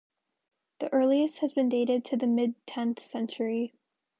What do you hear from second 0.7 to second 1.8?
The earliest has been